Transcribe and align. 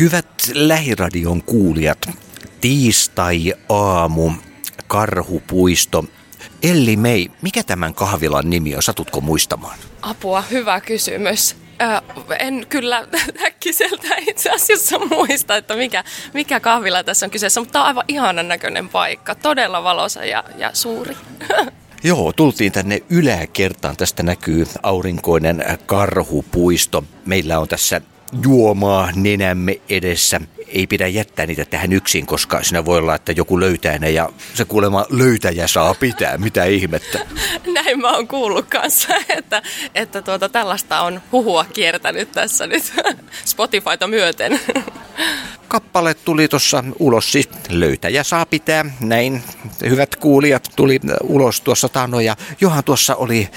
Hyvät 0.00 0.50
lähiradion 0.54 1.42
kuulijat, 1.42 2.10
tiistai-aamu, 2.60 4.30
karhupuisto. 4.86 6.04
Elli 6.62 6.96
Mei, 6.96 7.30
mikä 7.42 7.62
tämän 7.62 7.94
kahvilan 7.94 8.50
nimi 8.50 8.76
on? 8.76 8.82
Satutko 8.82 9.20
muistamaan? 9.20 9.78
Apua, 10.02 10.40
hyvä 10.50 10.80
kysymys. 10.80 11.56
Ö, 11.82 12.34
en 12.38 12.66
kyllä 12.68 13.06
äkkiseltä 13.46 14.08
itse 14.26 14.50
asiassa 14.50 14.98
muista, 14.98 15.56
että 15.56 15.76
mikä, 15.76 16.04
mikä 16.34 16.60
kahvila 16.60 17.04
tässä 17.04 17.26
on 17.26 17.30
kyseessä, 17.30 17.60
mutta 17.60 17.72
tämä 17.72 17.82
on 17.82 17.88
aivan 17.88 18.04
ihanan 18.08 18.48
näköinen 18.48 18.88
paikka. 18.88 19.34
Todella 19.34 19.82
valoisa 19.82 20.24
ja, 20.24 20.44
ja 20.56 20.70
suuri. 20.72 21.16
Joo, 22.02 22.32
tultiin 22.32 22.72
tänne 22.72 23.02
yläkertaan. 23.10 23.96
Tästä 23.96 24.22
näkyy 24.22 24.66
aurinkoinen 24.82 25.64
karhupuisto. 25.86 27.04
Meillä 27.26 27.58
on 27.58 27.68
tässä 27.68 28.00
juomaa 28.44 29.08
nenämme 29.14 29.80
edessä. 29.88 30.40
Ei 30.68 30.86
pidä 30.86 31.06
jättää 31.06 31.46
niitä 31.46 31.64
tähän 31.64 31.92
yksin, 31.92 32.26
koska 32.26 32.62
siinä 32.62 32.84
voi 32.84 32.98
olla, 32.98 33.14
että 33.14 33.32
joku 33.32 33.60
löytää 33.60 33.98
ne 33.98 34.10
ja 34.10 34.28
se 34.54 34.64
kuulemma 34.64 35.06
löytäjä 35.10 35.66
saa 35.66 35.94
pitää. 35.94 36.38
Mitä 36.38 36.64
ihmettä? 36.64 37.18
Näin 37.74 38.00
mä 38.00 38.16
oon 38.16 38.28
kuullut 38.28 38.66
kanssa, 38.66 39.14
että, 39.38 39.62
että 39.94 40.22
tuota, 40.22 40.48
tällaista 40.48 41.00
on 41.00 41.22
huhua 41.32 41.64
kiertänyt 41.64 42.32
tässä 42.32 42.66
nyt 42.66 42.92
Spotifyta 43.44 44.06
myöten. 44.06 44.60
Kappale 45.68 46.14
tuli 46.14 46.48
tuossa 46.48 46.84
ulos, 46.98 47.32
siis 47.32 47.48
löytäjä 47.68 48.24
saa 48.24 48.46
pitää, 48.46 48.84
näin 49.00 49.42
hyvät 49.88 50.16
kuulijat 50.16 50.68
tuli 50.76 51.00
ulos 51.22 51.60
tuossa 51.60 51.88
tano 51.88 52.20
ja 52.20 52.36
Johan 52.60 52.84
tuossa 52.84 53.14
oli 53.14 53.48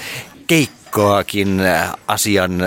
keikkaakin 0.92 1.60
asian 2.06 2.60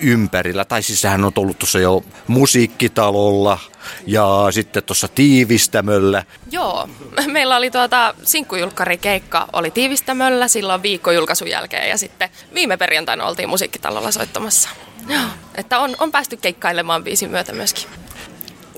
ympärillä. 0.00 0.64
Tai 0.64 0.82
siis 0.82 1.04
hän 1.04 1.24
on 1.24 1.32
ollut 1.36 1.58
tuossa 1.58 1.78
jo 1.78 2.04
musiikkitalolla 2.26 3.58
ja 4.06 4.46
sitten 4.50 4.82
tuossa 4.82 5.08
tiivistämöllä. 5.08 6.24
Joo, 6.50 6.88
meillä 7.26 7.56
oli 7.56 7.70
tuota 7.70 8.14
sinkkujulkkarikeikka 8.22 9.48
oli 9.52 9.70
tiivistämöllä 9.70 10.48
silloin 10.48 10.82
viikko 10.82 11.10
julkaisun 11.10 11.48
jälkeen 11.48 11.88
ja 11.88 11.98
sitten 11.98 12.28
viime 12.54 12.76
perjantaina 12.76 13.26
oltiin 13.26 13.48
musiikkitalolla 13.48 14.10
soittamassa. 14.10 14.68
Joo, 15.08 15.28
että 15.54 15.78
on, 15.78 15.96
on 15.98 16.12
päästy 16.12 16.36
keikkailemaan 16.36 17.04
biisin 17.04 17.30
myötä 17.30 17.52
myöskin 17.52 17.84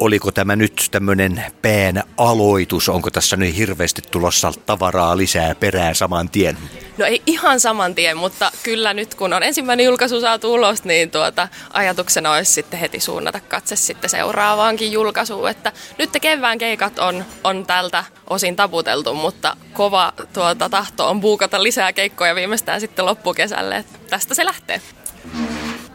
oliko 0.00 0.32
tämä 0.32 0.56
nyt 0.56 0.88
tämmöinen 0.90 1.44
pään 1.62 2.02
aloitus? 2.16 2.88
Onko 2.88 3.10
tässä 3.10 3.36
nyt 3.36 3.56
hirveästi 3.56 4.02
tulossa 4.10 4.52
tavaraa 4.66 5.16
lisää 5.16 5.54
perään 5.54 5.94
saman 5.94 6.28
tien? 6.30 6.58
No 6.98 7.06
ei 7.06 7.22
ihan 7.26 7.60
saman 7.60 7.94
tien, 7.94 8.16
mutta 8.16 8.50
kyllä 8.62 8.94
nyt 8.94 9.14
kun 9.14 9.32
on 9.32 9.42
ensimmäinen 9.42 9.86
julkaisu 9.86 10.20
saatu 10.20 10.54
ulos, 10.54 10.84
niin 10.84 11.10
tuota, 11.10 11.48
ajatuksena 11.72 12.32
olisi 12.32 12.52
sitten 12.52 12.80
heti 12.80 13.00
suunnata 13.00 13.40
katse 13.40 13.76
sitten 13.76 14.10
seuraavaankin 14.10 14.92
julkaisuun. 14.92 15.50
Että 15.50 15.72
nyt 15.98 16.10
kevään 16.20 16.58
keikat 16.58 16.98
on, 16.98 17.24
on 17.44 17.66
tältä 17.66 18.04
osin 18.30 18.56
taputeltu, 18.56 19.14
mutta 19.14 19.56
kova 19.72 20.12
tuota, 20.32 20.68
tahto 20.68 21.08
on 21.08 21.20
buukata 21.20 21.62
lisää 21.62 21.92
keikkoja 21.92 22.34
viimeistään 22.34 22.80
sitten 22.80 23.06
loppukesälle. 23.06 23.76
Että 23.76 23.98
tästä 24.10 24.34
se 24.34 24.44
lähtee. 24.44 24.80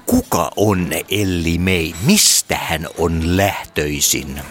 Kuka 0.05 0.51
on 0.55 0.87
Elli 1.11 1.57
Mei? 1.57 1.95
Mistä 2.05 2.55
hän 2.55 2.87
on 2.97 3.37
lähtöisin? 3.37 4.41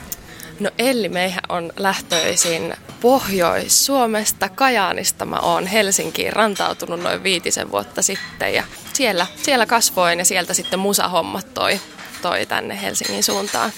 No 0.61 0.71
Elli 0.79 1.09
Meihän 1.09 1.43
on 1.49 1.73
lähtöisin 1.77 2.75
Pohjois-Suomesta, 3.01 4.49
Kajaanista. 4.49 5.25
Mä 5.25 5.37
oon 5.37 5.67
Helsinkiin 5.67 6.33
rantautunut 6.33 7.01
noin 7.01 7.23
viitisen 7.23 7.71
vuotta 7.71 8.03
sitten 8.03 8.55
ja 8.55 8.65
siellä, 8.93 9.27
siellä 9.43 9.67
kasvoin 9.67 10.19
ja 10.19 10.25
sieltä 10.25 10.55
sitten 10.55 10.79
musahommat 10.79 11.55
toi, 11.55 11.81
toi 12.23 12.47
tänne 12.47 12.83
Helsingin 12.83 13.23
suuntaan 13.25 13.73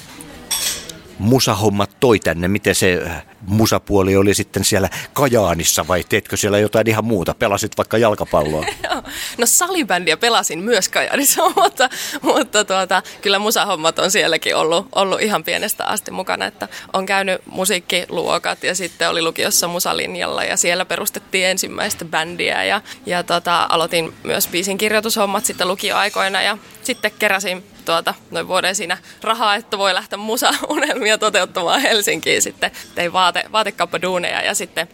musahommat 1.18 1.90
toi 2.00 2.18
tänne? 2.18 2.48
Miten 2.48 2.74
se 2.74 3.02
äh, 3.06 3.24
musapuoli 3.40 4.16
oli 4.16 4.34
sitten 4.34 4.64
siellä 4.64 4.88
Kajaanissa 5.12 5.88
vai 5.88 6.04
teetkö 6.08 6.36
siellä 6.36 6.58
jotain 6.58 6.88
ihan 6.88 7.04
muuta? 7.04 7.34
Pelasit 7.34 7.76
vaikka 7.76 7.98
jalkapalloa? 7.98 8.66
no 9.38 9.46
salibändiä 9.46 10.16
pelasin 10.16 10.58
myös 10.58 10.88
Kajaanissa, 10.88 11.42
mutta, 11.62 11.88
mutta 12.22 12.64
tuota, 12.64 13.02
kyllä 13.22 13.38
musahommat 13.38 13.98
on 13.98 14.10
sielläkin 14.10 14.56
ollut, 14.56 14.88
ollut 14.94 15.20
ihan 15.20 15.44
pienestä 15.44 15.84
asti 15.84 16.10
mukana. 16.10 16.46
Että 16.46 16.68
on 16.92 17.06
käynyt 17.06 17.42
musiikkiluokat 17.46 18.64
ja 18.64 18.74
sitten 18.74 19.10
oli 19.10 19.22
lukiossa 19.22 19.68
musalinjalla 19.68 20.44
ja 20.44 20.56
siellä 20.56 20.84
perustettiin 20.84 21.46
ensimmäistä 21.46 22.04
bändiä 22.04 22.64
ja, 22.64 22.80
ja 23.06 23.22
tota, 23.22 23.66
aloitin 23.68 24.14
myös 24.22 24.48
biisin 24.48 24.78
kirjoitushommat 24.78 25.44
sitten 25.44 25.68
lukioaikoina 25.68 26.42
ja 26.42 26.58
sitten 26.82 27.12
keräsin 27.18 27.75
tuota, 27.86 28.14
noin 28.30 28.48
vuoden 28.48 28.74
siinä 28.74 28.98
rahaa, 29.22 29.54
että 29.54 29.78
voi 29.78 29.94
lähteä 29.94 30.16
musa-unelmia 30.16 31.18
toteuttamaan 31.18 31.80
Helsinkiin. 31.80 32.42
Sitten 32.42 32.70
tein 32.94 33.12
vaate, 33.12 33.44
vaatekauppaduuneja 33.52 34.42
ja 34.42 34.54
sitten, 34.54 34.88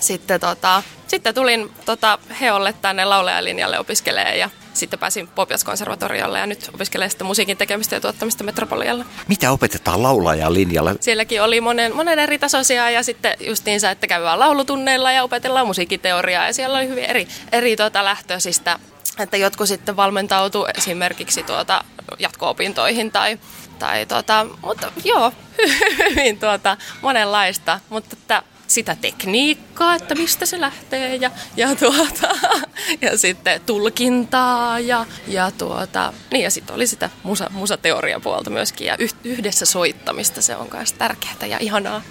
sitten, 0.00 0.40
tota, 0.40 0.82
sitten 1.06 1.34
tulin 1.34 1.70
tota, 1.84 2.18
Heolle 2.40 2.74
tänne 2.82 3.04
laulajalinjalle 3.04 3.78
opiskelemaan 3.78 4.38
ja 4.38 4.50
sitten 4.74 4.98
pääsin 4.98 5.28
Popias-konservatoriolle 5.28 6.38
ja 6.38 6.46
nyt 6.46 6.70
opiskelen 6.74 7.10
sitten 7.10 7.26
musiikin 7.26 7.56
tekemistä 7.56 7.96
ja 7.96 8.00
tuottamista 8.00 8.44
Metropolialla. 8.44 9.04
Mitä 9.28 9.50
opetetaan 9.50 10.02
laulajan 10.02 10.54
linjalla? 10.54 10.94
Sielläkin 11.00 11.42
oli 11.42 11.60
monen, 11.60 11.96
monen 11.96 12.18
eri 12.18 12.38
tasoisia 12.38 12.90
ja 12.90 13.02
sitten 13.02 13.36
justiinsa, 13.40 13.90
että 13.90 14.06
käydään 14.06 14.38
laulutunneilla 14.38 15.12
ja 15.12 15.22
opetellaan 15.22 15.66
musiikkiteoriaa 15.66 16.46
ja 16.46 16.52
siellä 16.52 16.78
oli 16.78 16.88
hyvin 16.88 17.04
eri, 17.04 17.28
eri 17.52 17.76
tuota 17.76 18.04
lähtöisistä 18.04 18.78
että 19.18 19.36
jotkut 19.36 19.68
sitten 19.68 19.96
valmentautu 19.96 20.66
esimerkiksi 20.78 21.42
tuota 21.42 21.84
jatko-opintoihin 22.18 23.12
tai, 23.12 23.38
tai 23.78 24.06
tuota, 24.06 24.46
mutta 24.62 24.92
joo, 25.04 25.32
hyvin 25.98 26.38
tuota, 26.38 26.76
monenlaista, 27.02 27.80
mutta 27.88 28.16
että 28.20 28.42
sitä 28.66 28.96
tekniikkaa, 29.00 29.94
että 29.94 30.14
mistä 30.14 30.46
se 30.46 30.60
lähtee 30.60 31.16
ja, 31.16 31.30
ja, 31.56 31.74
tuota, 31.76 32.28
ja 33.02 33.18
sitten 33.18 33.60
tulkintaa 33.60 34.80
ja, 34.80 35.06
ja, 35.26 35.50
tuota, 35.50 36.12
niin 36.30 36.42
ja 36.42 36.50
sitten 36.50 36.76
oli 36.76 36.86
sitä 36.86 37.10
musa, 37.22 37.50
musateoriapuolta 37.50 38.50
myöskin 38.50 38.86
ja 38.86 38.96
yhdessä 39.24 39.66
soittamista, 39.66 40.42
se 40.42 40.56
on 40.56 40.68
myös 40.72 40.92
tärkeää 40.92 41.46
ja 41.46 41.58
ihanaa. 41.58 42.02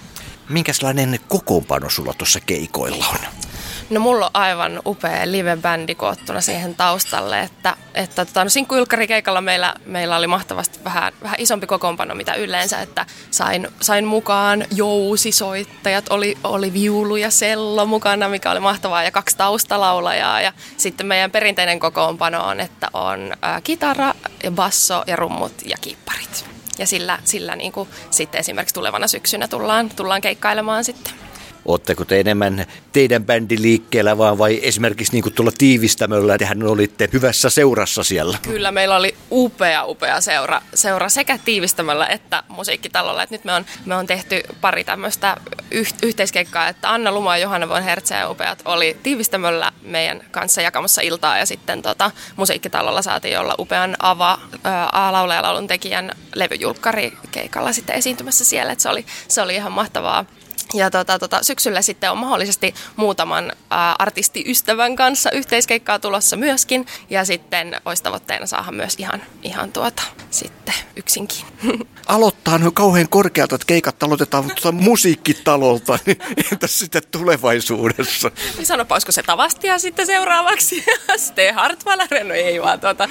Minkälainen 0.48 1.20
kokoonpano 1.28 1.90
sulla 1.90 2.14
tuossa 2.18 2.40
keikoilla 2.40 3.06
on? 3.08 3.45
No 3.90 4.00
mulla 4.00 4.26
on 4.26 4.30
aivan 4.34 4.82
upea 4.86 5.26
live-bändi 5.26 5.94
koottuna 5.94 6.40
siihen 6.40 6.74
taustalle, 6.74 7.40
että, 7.40 7.76
että 7.94 8.24
tota, 8.24 8.44
no 8.44 8.50
sinkkuylkkarikeikalla 8.50 9.40
meillä, 9.40 9.74
meillä 9.86 10.16
oli 10.16 10.26
mahtavasti 10.26 10.78
vähän, 10.84 11.12
vähän 11.22 11.36
isompi 11.40 11.66
kokoonpano 11.66 12.14
mitä 12.14 12.34
yleensä, 12.34 12.80
että 12.80 13.06
sain, 13.30 13.68
sain 13.80 14.04
mukaan 14.04 14.64
jousisoittajat, 14.74 16.08
oli, 16.08 16.38
oli 16.44 16.72
viulu 16.72 17.16
ja 17.16 17.30
sello 17.30 17.86
mukana, 17.86 18.28
mikä 18.28 18.50
oli 18.50 18.60
mahtavaa, 18.60 19.02
ja 19.02 19.10
kaksi 19.10 19.36
taustalaulajaa, 19.36 20.40
ja 20.40 20.52
sitten 20.76 21.06
meidän 21.06 21.30
perinteinen 21.30 21.80
kokoonpano 21.80 22.44
on, 22.44 22.60
että 22.60 22.88
on 22.92 23.32
ä, 23.44 23.60
kitara, 23.60 24.14
ja 24.44 24.50
basso 24.50 25.04
ja 25.06 25.16
rummut 25.16 25.52
ja 25.64 25.76
kiipparit. 25.80 26.44
Ja 26.78 26.86
sillä, 26.86 27.18
sillä 27.24 27.56
niin 27.56 27.72
kuin 27.72 27.88
sitten 28.10 28.38
esimerkiksi 28.38 28.74
tulevana 28.74 29.06
syksynä 29.06 29.48
tullaan, 29.48 29.90
tullaan 29.90 30.20
keikkailemaan 30.20 30.84
sitten. 30.84 31.25
Oletteko 31.66 32.04
te 32.04 32.20
enemmän 32.20 32.66
teidän 32.92 33.24
bändi 33.24 33.56
liikkeellä 33.60 34.18
vaan 34.18 34.38
vai 34.38 34.60
esimerkiksi 34.62 35.12
niin 35.12 35.32
tuolla 35.32 35.52
tiivistämöllä, 35.58 36.38
tehän 36.38 36.62
olitte 36.62 37.08
hyvässä 37.12 37.50
seurassa 37.50 38.04
siellä? 38.04 38.38
Kyllä, 38.42 38.72
meillä 38.72 38.96
oli 38.96 39.14
upea, 39.30 39.84
upea 39.84 40.20
seura, 40.20 40.62
seura 40.74 41.08
sekä 41.08 41.38
tiivistämällä 41.38 42.06
että 42.06 42.42
musiikkitalolla. 42.48 43.22
Et 43.22 43.30
nyt 43.30 43.44
me 43.44 43.52
on, 43.52 43.66
me 43.84 43.94
on 43.94 44.06
tehty 44.06 44.42
pari 44.60 44.84
tämmöistä 44.84 45.36
yh, 45.70 45.94
yhteiskeikkaa, 46.02 46.68
että 46.68 46.92
Anna 46.92 47.12
Luma 47.12 47.36
ja 47.36 47.42
Johanna 47.42 47.68
von 47.68 47.82
Hertze 47.82 48.14
ja 48.14 48.30
upeat 48.30 48.62
oli 48.64 48.96
tiivistämöllä 49.02 49.72
meidän 49.82 50.22
kanssa 50.30 50.62
jakamassa 50.62 51.02
iltaa 51.02 51.38
ja 51.38 51.46
sitten 51.46 51.82
tota, 51.82 52.10
musiikkitalolla 52.36 53.02
saatiin 53.02 53.38
olla 53.38 53.54
upean 53.58 53.96
Ava, 53.98 54.38
ää, 54.64 55.12
laulajalaulun 55.12 55.66
tekijän 55.66 56.12
levyjulkkari 56.34 57.12
keikalla 57.30 57.72
sitten 57.72 57.96
esiintymässä 57.96 58.44
siellä. 58.44 58.72
Et 58.72 58.80
se, 58.80 58.88
oli, 58.88 59.06
se 59.28 59.42
oli 59.42 59.54
ihan 59.54 59.72
mahtavaa 59.72 60.24
ja 60.74 60.90
tota, 60.90 61.18
tota, 61.18 61.42
syksyllä 61.42 61.82
sitten 61.82 62.10
on 62.10 62.18
mahdollisesti 62.18 62.74
muutaman 62.96 63.50
ä, 63.50 63.92
artistiystävän 63.98 64.96
kanssa 64.96 65.30
yhteiskeikkaa 65.30 65.98
tulossa 65.98 66.36
myöskin. 66.36 66.86
Ja 67.10 67.24
sitten 67.24 67.80
olisi 67.84 68.02
tavoitteena 68.02 68.46
saada 68.46 68.72
myös 68.72 68.94
ihan, 68.98 69.22
ihan 69.42 69.72
tuota, 69.72 70.02
sitten 70.36 70.74
yksinkin. 70.96 71.44
Aloittaa 72.06 72.58
no 72.58 72.70
kauhean 72.70 73.08
korkealta, 73.08 73.54
että 73.54 73.66
keikat 73.66 74.02
aloitetaan 74.02 74.44
tuota 74.44 74.72
musiikkitalolta. 74.88 75.98
Niin 76.06 76.18
entäs 76.52 76.78
sitten 76.78 77.02
tulevaisuudessa? 77.10 78.30
Niin 78.56 78.66
sanopa, 78.66 78.94
olisiko 78.94 79.12
se 79.12 79.22
Tavastia 79.22 79.78
sitten 79.78 80.06
seuraavaksi? 80.06 80.84
Sitten 81.16 81.54
Hartwell, 81.54 82.00
no 82.28 82.34
ei 82.34 82.62
vaan 82.62 82.80
tuota, 82.80 83.08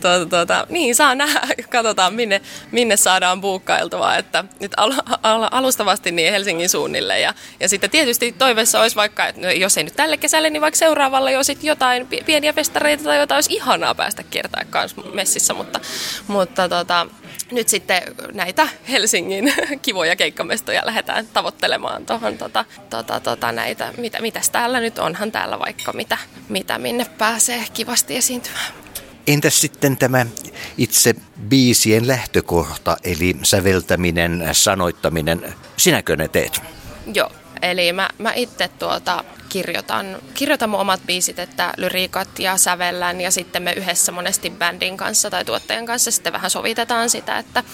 tuota, 0.00 0.26
tuota, 0.26 0.66
niin 0.68 0.94
saa 0.94 1.14
nähdä, 1.14 1.40
katsotaan 1.70 2.14
minne, 2.14 2.40
minne 2.70 2.96
saadaan 2.96 3.40
buukkailtua. 3.40 4.16
Että 4.16 4.44
nyt 4.60 4.72
al, 4.76 4.92
al, 5.22 5.48
alustavasti 5.50 6.12
niin 6.12 6.32
Helsingin 6.32 6.68
suunnille 6.68 7.20
ja, 7.20 7.34
ja 7.60 7.68
sitten 7.68 7.90
tietysti 7.90 8.32
toiveessa 8.32 8.80
olisi 8.80 8.96
vaikka, 8.96 9.26
että 9.26 9.40
no, 9.40 9.50
jos 9.50 9.78
ei 9.78 9.84
nyt 9.84 9.96
tälle 9.96 10.16
kesälle, 10.16 10.50
niin 10.50 10.60
vaikka 10.60 10.78
seuraavalle 10.78 11.32
jo 11.32 11.44
sitten 11.44 11.68
jotain 11.68 12.06
pieniä 12.26 12.52
festareita 12.52 13.04
tai 13.04 13.18
jotain 13.18 13.36
olisi 13.36 13.54
ihanaa 13.54 13.94
päästä 13.94 14.22
kiertää 14.22 14.64
kanssa 14.70 15.02
messissä, 15.12 15.54
mutta, 15.54 15.80
mutta 16.26 16.63
tota, 16.68 17.06
nyt 17.52 17.68
sitten 17.68 18.02
näitä 18.32 18.68
Helsingin 18.88 19.54
kivoja 19.82 20.16
keikkamestoja 20.16 20.82
lähdetään 20.84 21.26
tavoittelemaan 21.32 22.06
tuohon 22.06 22.38
tota, 22.38 22.64
tota, 22.90 23.20
tota, 23.20 23.52
näitä, 23.52 23.92
mitä, 23.96 24.20
mitäs 24.20 24.50
täällä 24.50 24.80
nyt 24.80 24.98
onhan 24.98 25.32
täällä 25.32 25.58
vaikka 25.58 25.92
mitä, 25.92 26.18
mitä 26.48 26.78
minne 26.78 27.06
pääsee 27.18 27.64
kivasti 27.72 28.16
esiintymään. 28.16 28.74
Entäs 29.26 29.60
sitten 29.60 29.96
tämä 29.96 30.26
itse 30.78 31.14
biisien 31.48 32.08
lähtökohta, 32.08 32.96
eli 33.04 33.36
säveltäminen, 33.42 34.48
sanoittaminen, 34.52 35.54
sinäkö 35.76 36.16
ne 36.16 36.28
teet? 36.28 36.60
Joo, 37.14 37.30
eli 37.70 37.92
mä, 37.92 38.08
mä 38.18 38.32
itse 38.34 38.68
tuota, 38.68 39.24
kirjoitan, 39.48 40.18
kirjoitan 40.34 40.70
mun 40.70 40.80
omat 40.80 41.00
biisit, 41.06 41.38
että 41.38 41.72
lyriikat 41.76 42.38
ja 42.38 42.56
sävellän 42.56 43.20
ja 43.20 43.30
sitten 43.30 43.62
me 43.62 43.72
yhdessä 43.72 44.12
monesti 44.12 44.50
bändin 44.50 44.96
kanssa 44.96 45.30
tai 45.30 45.44
tuottajan 45.44 45.86
kanssa 45.86 46.10
sitten 46.10 46.32
vähän 46.32 46.50
sovitetaan 46.50 47.10
sitä, 47.10 47.38
että, 47.38 47.64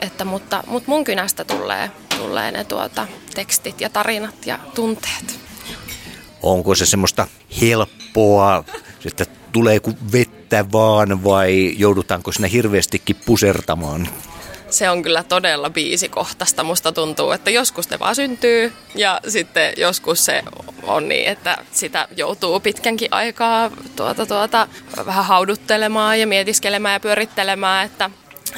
että 0.00 0.24
mutta, 0.24 0.64
mutta 0.66 0.90
mun 0.90 1.04
kynästä 1.04 1.44
tulee, 1.44 1.90
tulee 2.18 2.50
ne 2.50 2.64
tuota, 2.64 3.06
tekstit 3.34 3.80
ja 3.80 3.90
tarinat 3.90 4.46
ja 4.46 4.58
tunteet. 4.74 5.40
Onko 6.42 6.74
se 6.74 6.86
semmoista 6.86 7.26
helppoa, 7.60 8.64
että 9.04 9.26
tulee 9.52 9.80
kuin 9.80 9.96
vettä 10.12 10.72
vaan 10.72 11.24
vai 11.24 11.74
joudutaanko 11.78 12.32
sinne 12.32 12.52
hirveästikin 12.52 13.16
pusertamaan? 13.26 14.08
Se 14.76 14.90
on 14.90 15.02
kyllä 15.02 15.22
todella 15.22 15.70
biisikohtaista. 15.70 16.64
Musta 16.64 16.92
tuntuu, 16.92 17.30
että 17.30 17.50
joskus 17.50 17.90
ne 17.90 17.98
vaan 17.98 18.14
syntyy 18.14 18.72
ja 18.94 19.20
sitten 19.28 19.72
joskus 19.76 20.24
se 20.24 20.42
on 20.82 21.08
niin, 21.08 21.28
että 21.28 21.58
sitä 21.72 22.08
joutuu 22.16 22.60
pitkänkin 22.60 23.08
aikaa 23.10 23.70
tuota, 23.96 24.26
tuota, 24.26 24.68
vähän 25.06 25.24
hauduttelemaan 25.24 26.20
ja 26.20 26.26
mietiskelemään 26.26 26.92
ja 26.92 27.00
pyörittelemään, 27.00 27.86
että 27.86 28.10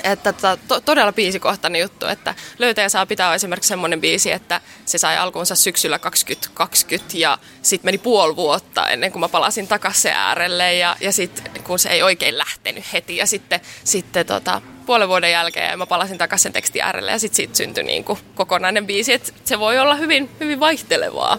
että 0.05 0.33
to, 0.69 0.81
todella 0.81 1.13
biisikohtainen 1.13 1.81
juttu, 1.81 2.07
että 2.07 2.35
löytäjä 2.59 2.89
saa 2.89 3.07
pitää 3.07 3.35
esimerkiksi 3.35 3.69
semmoinen 3.69 4.01
biisi, 4.01 4.33
että 4.33 4.61
se 4.85 4.99
sai 4.99 5.19
alkuunsa 5.19 5.55
syksyllä 5.55 5.99
2020 5.99 7.19
ja 7.19 7.39
sitten 7.63 7.89
meni 7.89 7.99
puoli 7.99 8.37
vuotta 8.37 8.89
ennen 8.89 9.13
kuin 9.13 9.21
mä 9.21 9.29
palasin 9.29 9.69
takaisin 9.69 10.13
äärelle 10.13 10.75
ja, 10.75 10.97
ja 11.01 11.13
sitten 11.13 11.63
kun 11.63 11.79
se 11.79 11.89
ei 11.89 12.03
oikein 12.03 12.39
lähtenyt 12.39 12.93
heti 12.93 13.17
ja 13.17 13.27
sitten, 13.27 13.61
sitten 13.85 14.27
tota, 14.27 14.63
puolen 14.87 15.09
vuoden 15.09 15.33
jälkeen 15.33 15.71
ja 15.71 15.77
mä 15.77 15.87
palasin 15.87 16.19
takaisin 16.19 16.43
sen 16.43 16.53
tekstin 16.53 16.83
äärelle 16.83 17.11
ja 17.11 17.19
sitten 17.19 17.37
siitä 17.37 17.57
syntyi 17.57 17.85
niin 17.85 18.05
kuin 18.05 18.19
kokonainen 18.35 18.87
biisi, 18.87 19.13
että 19.13 19.33
se 19.45 19.59
voi 19.59 19.79
olla 19.79 19.95
hyvin, 19.95 20.31
hyvin 20.41 20.61
vaihtelevaa. 20.61 21.39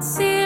See. 0.00 0.41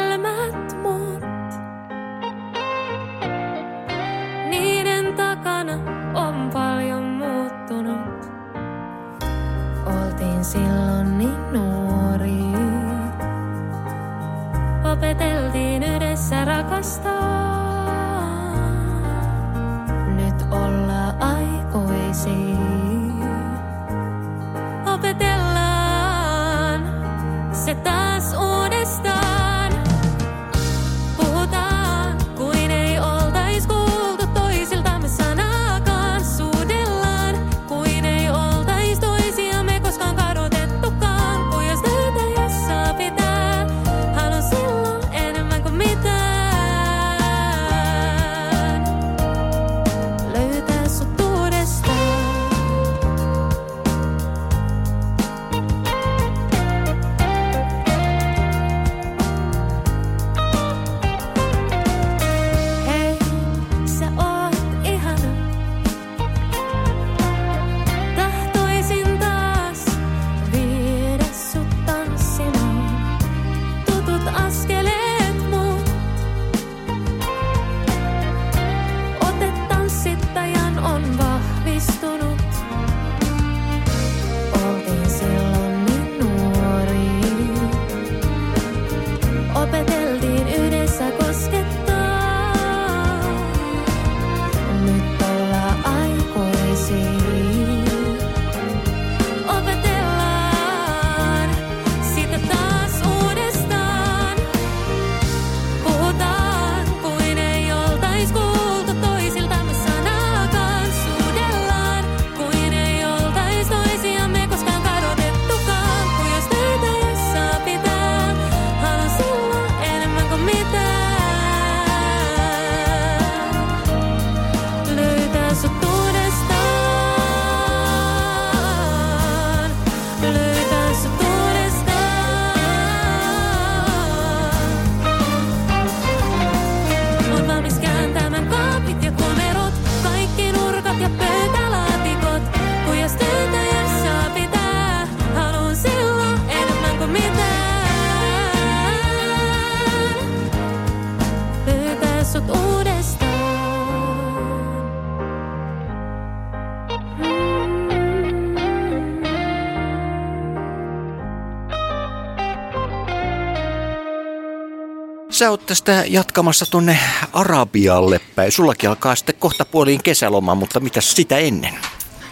Sä 165.37 165.51
oot 165.51 165.67
tästä 165.67 166.05
jatkamassa 166.07 166.67
tuonne 166.71 166.99
Arabialle 167.33 168.21
päin. 168.35 168.53
Sullakin 168.53 168.89
alkaa 168.89 169.17
sitten 169.17 169.35
kohta 169.39 169.65
puoliin 169.65 170.03
kesäloma, 170.03 170.55
mutta 170.55 170.81
mitä 170.81 171.01
sitä 171.01 171.39
ennen? 171.39 171.75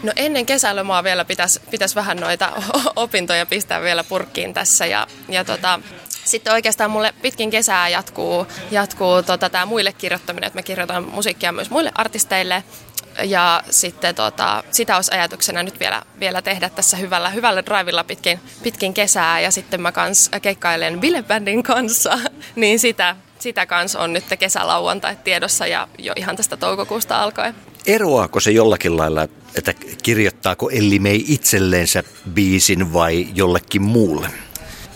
No 0.02 0.12
ennen 0.16 0.46
kesälomaa 0.46 1.04
vielä 1.04 1.24
pitäisi 1.24 1.60
pitäis 1.70 1.94
vähän 1.94 2.16
noita 2.16 2.52
opintoja 2.96 3.46
pistää 3.46 3.82
vielä 3.82 4.04
purkkiin 4.04 4.54
tässä 4.54 4.86
ja, 4.86 5.06
ja 5.28 5.44
tota, 5.44 5.80
sitten 6.24 6.52
oikeastaan 6.52 6.90
mulle 6.90 7.14
pitkin 7.22 7.50
kesää 7.50 7.88
jatkuu, 7.88 8.46
jatkuu 8.70 9.22
tota, 9.22 9.50
tämä 9.50 9.66
muille 9.66 9.92
kirjoittaminen, 9.92 10.46
että 10.46 10.58
mä 10.58 10.62
kirjoitan 10.62 11.08
musiikkia 11.08 11.52
myös 11.52 11.70
muille 11.70 11.92
artisteille 11.94 12.64
ja 13.22 13.62
sitten 13.70 14.14
tota, 14.14 14.64
sitä 14.70 14.96
olisi 14.96 15.14
ajatuksena 15.14 15.62
nyt 15.62 15.80
vielä, 15.80 16.02
vielä 16.20 16.42
tehdä 16.42 16.68
tässä 16.68 16.96
hyvällä, 16.96 17.30
hyvällä 17.30 17.64
drivilla 17.64 18.04
pitkin, 18.04 18.40
pitkin 18.62 18.94
kesää 18.94 19.40
ja 19.40 19.50
sitten 19.50 19.80
mä 19.80 19.92
kans 19.92 20.30
keikkailen 20.42 21.00
Billebandin 21.00 21.62
kanssa, 21.62 22.18
niin 22.56 22.78
sitä, 22.78 23.16
sitä 23.38 23.66
kanssa 23.66 24.00
on 24.00 24.12
nyt 24.12 24.24
kesälauantai 24.38 25.16
tiedossa 25.24 25.66
ja 25.66 25.88
jo 25.98 26.12
ihan 26.16 26.36
tästä 26.36 26.56
toukokuusta 26.56 27.22
alkaen. 27.22 27.54
Eroaako 27.86 28.40
se 28.40 28.50
jollakin 28.50 28.96
lailla, 28.96 29.28
että 29.54 29.74
kirjoittaako 30.02 30.70
Elli 30.70 30.98
May 30.98 31.20
itselleensä 31.26 32.04
biisin 32.34 32.92
vai 32.92 33.28
jollekin 33.34 33.82
muulle? 33.82 34.28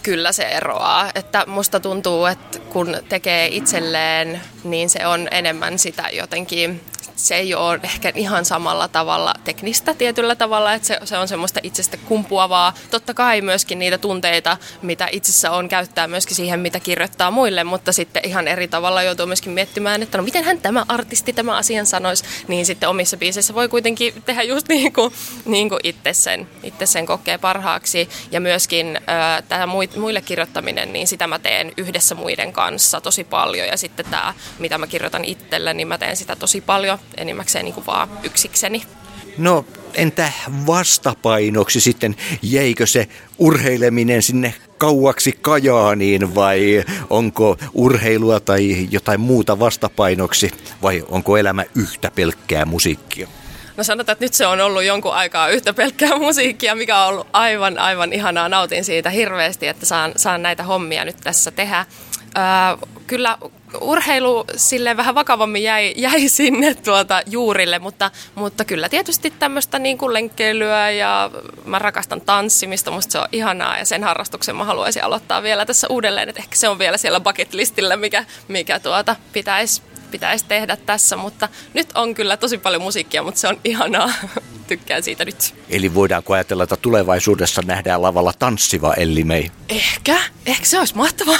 Kyllä 0.03 0.33
se 0.33 0.43
eroaa, 0.43 1.11
että 1.15 1.45
musta 1.47 1.81
tuntuu, 1.81 2.27
että 2.27 2.59
kun 2.59 2.97
tekee 3.09 3.49
itselleen, 3.49 4.41
niin 4.65 4.91
se 4.91 5.07
on 5.07 5.29
enemmän 5.31 5.79
sitä 5.79 6.09
jotenkin 6.13 6.81
se 7.19 7.35
ei 7.35 7.55
ole 7.55 7.81
ehkä 7.83 8.13
ihan 8.15 8.45
samalla 8.45 8.89
tavalla 8.89 9.35
teknistä 9.45 9.95
tietyllä 9.95 10.35
tavalla, 10.35 10.75
että 10.75 10.89
se, 10.89 10.99
se 11.05 11.19
on 11.19 11.29
semmoista 11.29 11.61
itsestä 11.63 11.97
kumpuavaa. 11.97 12.75
Totta 12.91 13.15
kai 13.15 13.41
myöskin 13.41 13.79
niitä 13.79 13.99
tunteita, 13.99 14.57
mitä 14.83 15.09
itsessä 15.13 15.51
on, 15.51 15.69
käyttää 15.69 16.07
myöskin 16.07 16.37
siihen, 16.37 16.61
mitä 16.61 16.81
kirjoittaa 16.81 17.31
muille, 17.31 17.65
mutta 17.65 17.93
sitten 17.93 18.23
ihan 18.25 18.49
eri 18.49 18.69
tavalla 18.69 19.03
joutuu 19.03 19.27
myöskin 19.27 19.53
miettimään, 19.53 20.03
että 20.03 20.19
no 20.19 20.25
miten 20.25 20.45
hän 20.45 20.59
tämä 20.59 20.85
artisti 20.89 21.33
tämä 21.33 21.57
asian 21.57 21.87
sanoisi, 21.87 22.25
niin 22.49 22.67
sitten 22.67 22.89
omissa 22.89 23.17
biiseissä 23.17 23.55
voi 23.55 23.69
kuitenkin 23.69 24.23
tehdä 24.27 24.43
just 24.43 24.69
niin 24.79 24.93
kuin, 24.93 25.13
niin 25.45 25.69
kuin 25.69 25.81
itse, 25.83 26.13
sen, 26.13 26.49
itse 26.63 26.87
sen 26.87 27.07
kokee 27.07 27.39
parhaaksi. 27.39 28.09
Ja 28.31 28.41
myöskin 28.41 28.97
äh, 28.97 29.43
tämä 29.49 29.67
muille 29.97 30.21
kirjoittaminen, 30.21 30.93
niin 30.93 31.07
sitä 31.07 31.27
mä 31.27 31.39
teen 31.39 31.73
yhdessä 31.77 32.15
muiden 32.15 32.53
kanssa 32.53 33.01
tosi 33.01 33.25
paljon. 33.25 33.67
Ja 33.67 33.77
sitten 33.77 34.07
tämä, 34.11 34.35
mitä 34.59 34.79
mä 34.79 34.87
kirjoitan 34.87 35.25
itselle, 35.25 35.75
niin 35.75 35.89
mä 35.89 35.99
teen 35.99 36.17
sitä 36.17 36.37
tosi 36.37 36.61
paljon 36.61 36.99
enimmäkseen 37.17 37.65
niin 37.65 37.75
kuin 37.75 37.87
vaan 37.87 38.09
yksikseni. 38.23 38.83
No 39.39 39.65
entä 39.95 40.33
vastapainoksi 40.67 41.81
sitten, 41.81 42.17
jäikö 42.43 42.87
se 42.87 43.09
urheileminen 43.39 44.23
sinne 44.23 44.55
kauaksi 44.79 45.39
Kajaaniin 45.41 46.35
vai 46.35 46.85
onko 47.11 47.57
urheilua 47.75 48.41
tai 48.41 48.89
jotain 48.91 49.21
muuta 49.21 49.59
vastapainoksi 49.59 50.51
vai 50.83 51.05
onko 51.09 51.37
elämä 51.37 51.65
yhtä 51.75 52.11
pelkkää 52.15 52.65
musiikkia? 52.65 53.29
No 53.77 53.85
sanotaan, 53.85 54.13
että 54.13 54.25
nyt 54.25 54.35
se 54.35 54.47
on 54.47 54.61
ollut 54.61 54.85
jonkun 54.85 55.15
aikaa 55.15 55.49
yhtä 55.49 55.73
pelkkää 55.73 56.19
musiikkia, 56.19 56.75
mikä 56.75 56.99
on 56.99 57.09
ollut 57.09 57.27
aivan, 57.33 57.79
aivan 57.79 58.13
ihanaa. 58.13 58.49
Nautin 58.49 58.85
siitä 58.85 59.11
hirveästi, 59.11 59.67
että 59.67 59.87
saan, 59.87 60.13
saan 60.17 60.43
näitä 60.43 60.63
hommia 60.63 61.05
nyt 61.05 61.17
tässä 61.17 61.51
tehdä. 61.51 61.87
Öö, 62.39 62.89
kyllä 63.07 63.39
urheilu 63.81 64.45
sille 64.57 64.97
vähän 64.97 65.15
vakavammin 65.15 65.63
jäi, 65.63 65.95
jäi 65.97 66.29
sinne 66.29 66.75
tuota 66.75 67.23
juurille, 67.27 67.79
mutta, 67.79 68.11
mutta 68.35 68.65
kyllä 68.65 68.89
tietysti 68.89 69.31
tämmöistä 69.31 69.79
niin 69.79 69.99
kuin 69.99 70.15
lenkkeilyä 70.15 70.91
ja 70.91 71.31
mä 71.65 71.79
rakastan 71.79 72.21
tanssimista, 72.21 72.91
musta 72.91 73.13
se 73.13 73.19
on 73.19 73.29
ihanaa 73.33 73.79
ja 73.79 73.85
sen 73.85 74.05
harrastuksen 74.05 74.57
mä 74.57 74.65
haluaisin 74.65 75.05
aloittaa 75.05 75.43
vielä 75.43 75.67
tässä 75.67 75.87
uudelleen, 75.91 76.29
että 76.29 76.43
ehkä 76.43 76.57
se 76.57 76.69
on 76.69 76.79
vielä 76.79 76.97
siellä 76.97 77.21
bucket 77.21 77.55
listillä, 77.55 77.97
mikä, 77.97 78.25
mikä 78.49 78.81
tuota 78.81 79.17
pitäisi 79.33 79.83
pitäisi 80.11 80.45
tehdä 80.49 80.77
tässä, 80.77 81.17
mutta 81.17 81.49
nyt 81.75 81.89
on 81.95 82.15
kyllä 82.15 82.37
tosi 82.37 82.59
paljon 82.59 82.83
musiikkia, 82.83 83.23
mutta 83.23 83.41
se 83.41 83.49
on 83.49 83.61
ihanaa. 83.65 84.11
Tykkään 84.69 85.03
siitä 85.03 85.25
nyt. 85.25 85.55
Eli 85.71 85.95
voidaanko 85.95 86.35
ajatella, 86.35 86.63
että 86.63 86.77
tulevaisuudessa 86.77 87.63
nähdään 87.67 88.03
lavalla 88.03 88.33
tanssiva 88.39 88.95
Elli 88.95 89.25
May? 89.25 89.45
Ehkä, 89.69 90.21
ehkä 90.47 90.67
se 90.67 90.79
olisi 90.79 90.97
mahtavaa. 90.97 91.39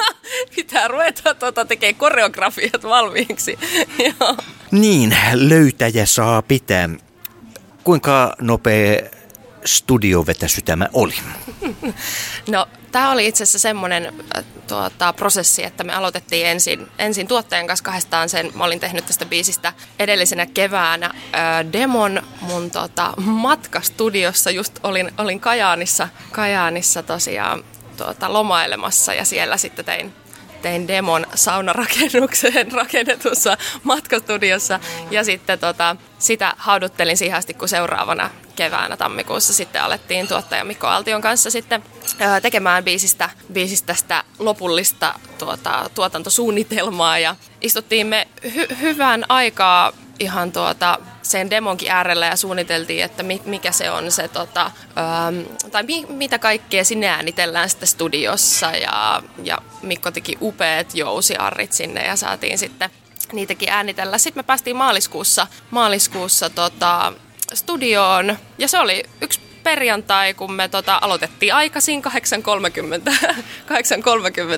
Pitää 0.56 0.88
ruveta 0.88 1.34
tuota, 1.34 1.64
tekemään 1.64 1.94
koreografiat 1.94 2.82
valmiiksi. 2.82 3.58
niin, 4.70 5.16
löytäjä 5.34 6.06
saa 6.06 6.42
pitää. 6.42 6.88
Kuinka 7.84 8.36
nopea 8.40 9.02
studiovetäsy 9.64 10.62
tämä 10.62 10.88
oli? 10.92 11.14
No, 12.50 12.66
tämä 12.92 13.10
oli 13.10 13.26
itse 13.26 13.42
asiassa 13.42 13.58
semmoinen 13.58 14.12
äh, 14.36 14.44
tuota, 14.68 15.12
prosessi, 15.12 15.64
että 15.64 15.84
me 15.84 15.94
aloitettiin 15.94 16.46
ensin, 16.46 16.88
ensin 16.98 17.28
tuottajan 17.28 17.66
kanssa 17.66 17.84
kahdestaan 17.84 18.28
sen. 18.28 18.50
Mä 18.54 18.64
olin 18.64 18.80
tehnyt 18.80 19.06
tästä 19.06 19.26
biisistä 19.26 19.72
edellisenä 19.98 20.46
keväänä 20.46 21.10
ää, 21.32 21.58
äh, 21.58 21.66
demon 21.72 22.22
mun 22.40 22.70
tota, 22.70 23.12
matkastudiossa. 23.16 24.50
Just 24.50 24.78
olin, 24.82 25.12
olin 25.18 25.40
Kajaanissa, 25.40 26.08
Kajaanissa 26.32 27.02
tosiaan 27.02 27.64
tuota, 27.96 28.32
lomailemassa 28.32 29.14
ja 29.14 29.24
siellä 29.24 29.56
sitten 29.56 29.84
tein 29.84 30.14
tein 30.62 30.88
demon 30.88 31.26
saunarakennukseen 31.34 32.72
rakennetussa 32.82 33.56
matkastudiossa 33.82 34.80
ja 35.10 35.24
sitten 35.24 35.58
tota, 35.58 35.96
sitä 36.18 36.54
hauduttelin 36.56 37.16
siihen 37.16 37.38
asti, 37.38 37.54
kun 37.54 37.68
seuraavana 37.68 38.30
keväänä 38.56 38.96
tammikuussa 38.96 39.52
sitten 39.52 39.82
alettiin 39.82 40.28
tuottaja 40.28 40.64
Mikko 40.64 40.86
Altion 40.86 41.22
kanssa 41.22 41.50
sitten 41.50 41.82
ää, 42.18 42.40
tekemään 42.40 42.84
biisistä, 42.84 43.30
biisistä 43.52 43.94
sitä 43.94 44.24
lopullista 44.38 45.14
tuota, 45.38 45.90
tuotantosuunnitelmaa 45.94 47.18
ja 47.18 47.36
istuttiin 47.60 48.06
me 48.06 48.28
hy- 48.46 48.76
hyvän 48.80 49.24
aikaa 49.28 49.92
ihan 50.18 50.52
tuota, 50.52 50.98
sen 51.22 51.50
demonkin 51.50 51.90
äärellä 51.90 52.26
ja 52.26 52.36
suunniteltiin, 52.36 53.04
että 53.04 53.22
mikä 53.44 53.72
se 53.72 53.90
on 53.90 54.12
se, 54.12 54.28
tota, 54.28 54.70
ähm, 54.98 55.70
tai 55.72 55.82
mi, 55.82 56.06
mitä 56.08 56.38
kaikkea 56.38 56.84
sinne 56.84 57.08
äänitellään 57.08 57.70
sitten 57.70 57.88
studiossa 57.88 58.70
ja, 58.70 59.22
ja 59.42 59.58
Mikko 59.82 60.10
teki 60.10 60.38
upeat 60.40 60.94
jousiarrit 60.94 61.72
sinne 61.72 62.06
ja 62.06 62.16
saatiin 62.16 62.58
sitten 62.58 62.90
niitäkin 63.32 63.68
äänitellä. 63.68 64.18
Sitten 64.18 64.38
me 64.38 64.46
päästiin 64.46 64.76
maaliskuussa, 64.76 65.46
maaliskuussa 65.70 66.50
tota, 66.50 67.12
studioon. 67.54 68.38
Ja 68.58 68.68
se 68.68 68.78
oli 68.78 69.02
yksi 69.20 69.40
perjantai, 69.62 70.34
kun 70.34 70.52
me 70.52 70.68
tota, 70.68 70.98
aloitettiin 71.02 71.54
aikaisin 71.54 72.02
8.30, 72.04 72.10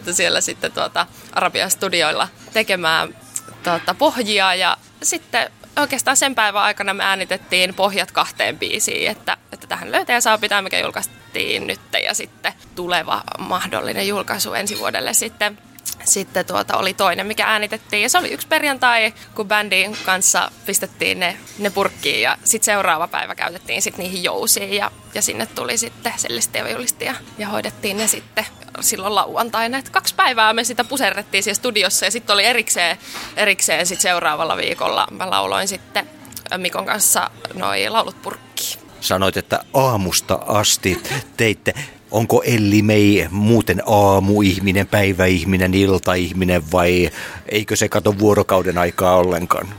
8.30 0.06 0.12
siellä 0.12 0.40
sitten 0.40 0.72
tuota, 0.72 1.06
Arabian 1.32 1.70
studioilla 1.70 2.28
tekemään 2.52 3.16
tuota, 3.62 3.94
pohjia. 3.94 4.54
Ja 4.54 4.76
sitten 5.02 5.50
oikeastaan 5.76 6.16
sen 6.16 6.34
päivän 6.34 6.62
aikana 6.62 6.94
me 6.94 7.04
äänitettiin 7.04 7.74
pohjat 7.74 8.12
kahteen 8.12 8.58
biisiin, 8.58 9.10
että, 9.10 9.36
että 9.52 9.66
tähän 9.66 9.92
löytäjä 9.92 10.20
saa 10.20 10.38
pitää, 10.38 10.62
mikä 10.62 10.78
julkaistiin 10.78 11.66
nyt. 11.66 11.80
Ja 12.04 12.14
sitten 12.14 12.52
tuleva 12.74 13.22
mahdollinen 13.38 14.08
julkaisu 14.08 14.54
ensi 14.54 14.78
vuodelle 14.78 15.14
sitten 15.14 15.58
sitten 16.04 16.46
tuota 16.46 16.76
oli 16.76 16.94
toinen, 16.94 17.26
mikä 17.26 17.46
äänitettiin. 17.46 18.02
Ja 18.02 18.08
se 18.08 18.18
oli 18.18 18.32
yksi 18.32 18.46
perjantai, 18.46 19.14
kun 19.34 19.48
bändin 19.48 19.96
kanssa 20.04 20.50
pistettiin 20.66 21.20
ne, 21.20 21.36
ne 21.58 21.70
purkkiin. 21.70 22.22
Ja 22.22 22.38
sitten 22.44 22.64
seuraava 22.64 23.08
päivä 23.08 23.34
käytettiin 23.34 23.82
sit 23.82 23.98
niihin 23.98 24.24
jousiin. 24.24 24.72
Ja, 24.72 24.90
ja 25.14 25.22
sinne 25.22 25.46
tuli 25.46 25.78
sitten 25.78 26.12
sellisti 26.16 26.58
ja 26.58 26.68
ja, 27.00 27.14
ja 27.38 27.48
hoidettiin 27.48 27.96
ne 27.96 28.06
sitten 28.06 28.46
silloin 28.80 29.14
lauantaina. 29.14 29.78
Et 29.78 29.90
kaksi 29.90 30.14
päivää 30.14 30.52
me 30.52 30.64
sitä 30.64 30.84
puserrettiin 30.84 31.42
siellä 31.42 31.56
studiossa. 31.56 32.04
Ja 32.04 32.10
sitten 32.10 32.34
oli 32.34 32.44
erikseen, 32.44 32.98
erikseen 33.36 33.86
sit 33.86 34.00
seuraavalla 34.00 34.56
viikolla. 34.56 35.06
Mä 35.10 35.30
lauloin 35.30 35.68
sitten 35.68 36.10
Mikon 36.56 36.86
kanssa 36.86 37.30
noi 37.54 37.88
laulut 37.88 38.22
purkkiin. 38.22 38.78
Sanoit, 39.00 39.36
että 39.36 39.60
aamusta 39.74 40.34
asti 40.34 41.02
teitte 41.36 41.74
onko 42.14 42.42
Elli 42.42 42.82
Mei 42.82 43.28
muuten 43.30 43.82
aamuihminen, 43.86 44.86
päiväihminen, 44.86 45.74
iltaihminen 45.74 46.72
vai 46.72 47.10
eikö 47.48 47.76
se 47.76 47.88
kato 47.88 48.18
vuorokauden 48.18 48.78
aikaa 48.78 49.16
ollenkaan? 49.16 49.74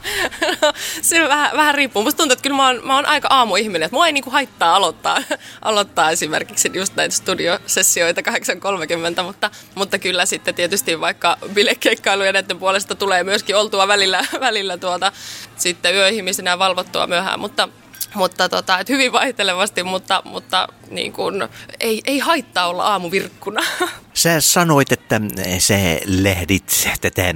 Se 1.01 1.27
vähän, 1.27 1.57
vähän 1.57 1.75
riippuu. 1.75 2.03
Musta 2.03 2.17
tuntuu, 2.17 2.33
että 2.33 2.43
kyllä 2.43 2.55
mä 2.55 2.67
oon, 2.67 2.81
mä 2.83 2.95
oon 2.95 3.05
aika 3.05 3.27
aamuihminen. 3.31 3.83
Että 3.83 3.95
mua 3.95 4.07
ei 4.07 4.13
niinku 4.13 4.29
haittaa 4.29 4.75
aloittaa, 4.75 5.17
aloittaa 5.61 6.11
esimerkiksi 6.11 6.71
just 6.73 6.95
näitä 6.95 7.15
studiosessioita 7.15 8.21
8.30, 8.21 9.23
mutta, 9.23 9.51
mutta 9.75 9.99
kyllä 9.99 10.25
sitten 10.25 10.55
tietysti 10.55 11.01
vaikka 11.01 11.37
bilekeikkailuja 11.53 12.33
näiden 12.33 12.59
puolesta 12.59 12.95
tulee 12.95 13.23
myöskin 13.23 13.55
oltua 13.55 13.87
välillä, 13.87 14.25
välillä 14.39 14.77
tuota, 14.77 15.11
sitten 15.57 15.95
yöihmisenä 15.95 16.59
valvottua 16.59 17.07
myöhään, 17.07 17.39
mutta 17.39 17.69
mutta 18.15 18.49
tota, 18.49 18.79
et 18.79 18.89
hyvin 18.89 19.11
vaihtelevasti, 19.11 19.83
mutta, 19.83 20.21
mutta 20.25 20.67
niin 20.89 21.13
kun, 21.13 21.49
ei, 21.79 22.01
ei 22.05 22.19
haittaa 22.19 22.67
olla 22.67 22.83
aamuvirkkuna. 22.83 23.61
Sä 24.13 24.41
sanoit, 24.41 24.91
että 24.91 25.21
sä 25.59 25.75
lähdit 26.05 26.87
tätä 27.01 27.35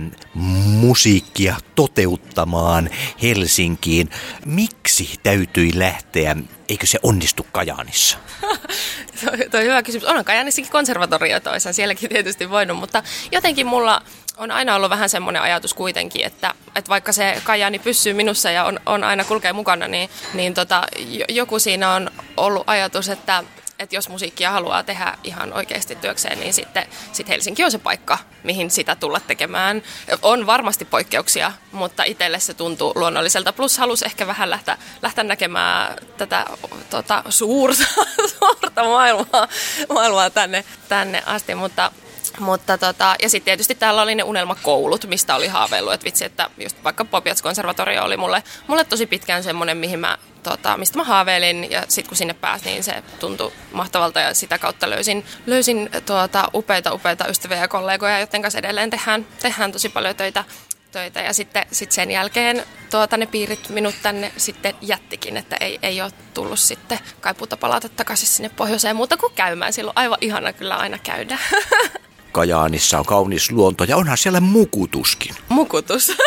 musiikkia 0.65 1.55
toteuttamaan 1.75 2.89
Helsinkiin. 3.21 4.09
Miksi 4.45 5.19
täytyi 5.23 5.71
lähteä? 5.75 6.35
Eikö 6.69 6.85
se 6.85 6.99
onnistu 7.03 7.45
Kajaanissa? 7.51 8.17
Tuo 9.51 9.59
on 9.59 9.65
hyvä 9.65 9.83
kysymys. 9.83 10.07
On 10.07 10.25
Kajaanissakin 10.25 10.71
konservatorioita, 10.71 11.51
olisihan 11.51 11.73
sielläkin 11.73 12.09
tietysti 12.09 12.49
voinut, 12.49 12.77
mutta 12.77 13.03
jotenkin 13.31 13.67
mulla 13.67 14.01
on 14.39 14.51
aina 14.51 14.75
ollut 14.75 14.89
vähän 14.89 15.09
semmoinen 15.09 15.41
ajatus 15.41 15.73
kuitenkin, 15.73 16.25
että, 16.25 16.53
että 16.75 16.89
vaikka 16.89 17.11
se 17.11 17.41
Kajaani 17.43 17.79
pysyy 17.79 18.13
minussa 18.13 18.51
ja 18.51 18.63
on, 18.63 18.79
on 18.85 19.03
aina 19.03 19.23
kulkee 19.23 19.53
mukana, 19.53 19.87
niin, 19.87 20.09
niin 20.33 20.53
tota, 20.53 20.83
joku 21.29 21.59
siinä 21.59 21.93
on 21.93 22.11
ollut 22.37 22.63
ajatus, 22.67 23.09
että, 23.09 23.43
että 23.79 23.95
jos 23.95 24.09
musiikkia 24.09 24.51
haluaa 24.51 24.83
tehdä 24.83 25.17
ihan 25.23 25.53
oikeasti 25.53 25.95
työkseen, 25.95 26.39
niin 26.39 26.53
sitten 26.53 26.87
sit 27.11 27.29
Helsinki 27.29 27.63
on 27.63 27.71
se 27.71 27.77
paikka, 27.77 28.17
mihin 28.43 28.71
sitä 28.71 28.95
tulla 28.95 29.19
tekemään. 29.19 29.83
On 30.21 30.45
varmasti 30.45 30.85
poikkeuksia, 30.85 31.51
mutta 31.71 32.03
itselle 32.03 32.39
se 32.39 32.53
tuntuu 32.53 32.93
luonnolliselta. 32.95 33.53
Plus 33.53 33.77
halusi 33.77 34.05
ehkä 34.05 34.27
vähän 34.27 34.49
lähteä, 34.49 34.77
lähteä 35.01 35.23
näkemään 35.23 35.95
tätä 36.17 36.45
tota, 36.89 37.23
suurta, 37.29 37.83
suurta 38.39 38.83
maailmaa, 38.83 39.47
maailmaa 39.93 40.29
tänne, 40.29 40.65
tänne 40.89 41.23
asti, 41.25 41.55
mutta 41.55 41.91
Mutta 42.39 42.77
tota, 42.77 43.15
ja 43.21 43.29
sitten 43.29 43.45
tietysti 43.45 43.75
täällä 43.75 44.01
oli 44.01 44.15
ne 44.15 44.23
unelmakoulut, 44.23 45.05
mistä 45.05 45.35
oli 45.35 45.47
haaveillut, 45.47 45.93
että 45.93 46.05
vitsi, 46.05 46.25
että 46.25 46.49
just 46.57 46.83
vaikka 46.83 47.05
Popiats 47.05 47.41
konservatorio 47.41 48.03
oli 48.03 48.17
mulle, 48.17 48.43
mulle 48.67 48.83
tosi 48.83 49.05
pitkään 49.05 49.43
semmoinen, 49.43 49.77
mihin 49.77 49.99
mä, 49.99 50.17
tota, 50.43 50.77
mistä 50.77 50.97
mä 50.97 51.03
haaveilin 51.03 51.71
ja 51.71 51.83
sitten 51.87 52.09
kun 52.09 52.17
sinne 52.17 52.33
pääsin, 52.33 52.71
niin 52.71 52.83
se 52.83 53.03
tuntui 53.19 53.51
mahtavalta 53.71 54.19
ja 54.19 54.33
sitä 54.33 54.57
kautta 54.57 54.89
löysin, 54.89 55.25
löysin 55.45 55.89
tuota, 56.05 56.49
upeita, 56.53 56.93
upeita 56.93 57.27
ystäviä 57.27 57.57
ja 57.57 57.67
kollegoja, 57.67 58.19
joiden 58.19 58.41
kanssa 58.41 58.59
edelleen 58.59 58.89
tehdään, 58.89 59.27
tehdään 59.39 59.71
tosi 59.71 59.89
paljon 59.89 60.15
töitä 60.15 60.43
töitä 60.91 61.21
ja 61.21 61.33
sitten 61.33 61.65
sit 61.71 61.91
sen 61.91 62.11
jälkeen 62.11 62.63
tuota, 62.89 63.17
ne 63.17 63.25
piirit 63.25 63.69
minut 63.69 63.95
tänne 64.01 64.31
sitten 64.37 64.75
jättikin, 64.81 65.37
että 65.37 65.57
ei, 65.59 65.79
ei 65.81 66.01
ole 66.01 66.11
tullut 66.33 66.59
sitten 66.59 66.99
kaipuuta 67.21 67.57
palata 67.57 67.89
takaisin 67.89 68.27
sinne 68.27 68.49
pohjoiseen 68.49 68.95
muuta 68.95 69.17
kuin 69.17 69.33
käymään. 69.33 69.73
Silloin 69.73 69.97
aivan 69.97 70.17
ihana 70.21 70.53
kyllä 70.53 70.75
aina 70.75 70.97
käydä. 70.97 71.37
Kajaanissa 72.31 72.99
on 72.99 73.05
kaunis 73.05 73.51
luonto 73.51 73.83
ja 73.83 73.97
onhan 73.97 74.17
siellä 74.17 74.39
mukutuskin. 74.39 75.35
Mukutus. 75.49 76.11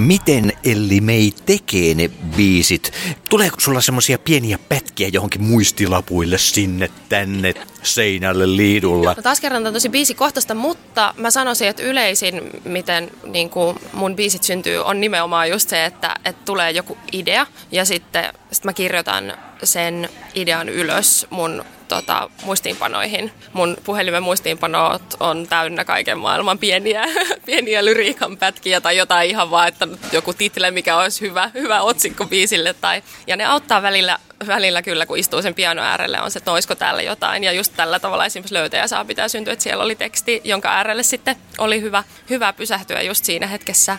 miten 0.00 0.52
Elli 0.64 1.00
Mei 1.00 1.32
tekee 1.46 1.94
ne 1.94 2.10
biisit? 2.36 2.92
Tuleeko 3.28 3.60
sulla 3.60 3.80
semmoisia 3.80 4.18
pieniä 4.18 4.58
pätkiä 4.68 5.08
johonkin 5.12 5.42
muistilapuille 5.42 6.38
sinne 6.38 6.90
tänne 7.08 7.54
seinälle 7.82 8.56
liidulla? 8.56 9.14
No 9.16 9.22
taas 9.22 9.40
kerran 9.40 9.66
on 9.66 9.72
tosi 9.72 9.88
biisikohtaista, 9.88 10.54
mutta 10.54 11.14
mä 11.16 11.30
sanoisin, 11.30 11.68
että 11.68 11.82
yleisin, 11.82 12.42
miten 12.64 13.10
niin 13.24 13.50
kuin 13.50 13.76
mun 13.92 14.16
biisit 14.16 14.42
syntyy, 14.42 14.78
on 14.78 15.00
nimenomaan 15.00 15.50
just 15.50 15.68
se, 15.68 15.84
että, 15.84 16.16
että 16.24 16.44
tulee 16.44 16.70
joku 16.70 16.98
idea 17.12 17.46
ja 17.72 17.84
sitten 17.84 18.24
sit 18.52 18.64
mä 18.64 18.72
kirjoitan 18.72 19.32
sen 19.62 20.08
idean 20.34 20.68
ylös 20.68 21.26
mun 21.30 21.64
tota, 21.90 22.30
muistiinpanoihin. 22.44 23.32
Mun 23.52 23.76
puhelimen 23.84 24.22
muistiinpanot 24.22 25.02
on 25.20 25.46
täynnä 25.46 25.84
kaiken 25.84 26.18
maailman 26.18 26.58
pieniä, 26.58 27.04
pieniä 27.46 27.84
lyriikan 27.84 28.36
pätkiä 28.36 28.80
tai 28.80 28.96
jotain 28.96 29.30
ihan 29.30 29.50
vaan, 29.50 29.68
että 29.68 29.88
joku 30.12 30.32
title, 30.32 30.70
mikä 30.70 30.96
olisi 30.96 31.20
hyvä, 31.20 31.50
hyvä 31.54 31.80
otsikko 31.80 32.26
biisille. 32.26 32.74
Tai, 32.74 33.02
ja 33.26 33.36
ne 33.36 33.44
auttaa 33.44 33.82
välillä, 33.82 34.18
välillä 34.46 34.82
kyllä, 34.82 35.06
kun 35.06 35.18
istuu 35.18 35.42
sen 35.42 35.54
piano 35.54 35.82
äärelle, 35.82 36.20
on 36.20 36.30
se, 36.30 36.38
että 36.38 36.52
olisiko 36.52 36.74
täällä 36.74 37.02
jotain. 37.02 37.44
Ja 37.44 37.52
just 37.52 37.72
tällä 37.76 37.98
tavalla 37.98 38.26
esimerkiksi 38.26 38.54
löytäjä 38.54 38.86
saa 38.86 39.04
pitää 39.04 39.28
syntyä, 39.28 39.52
että 39.52 39.62
siellä 39.62 39.84
oli 39.84 39.94
teksti, 39.94 40.40
jonka 40.44 40.68
äärelle 40.68 41.02
sitten 41.02 41.36
oli 41.58 41.80
hyvä, 41.80 42.04
hyvä 42.30 42.52
pysähtyä 42.52 43.02
just 43.02 43.24
siinä 43.24 43.46
hetkessä. 43.46 43.98